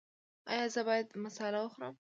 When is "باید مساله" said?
0.87-1.59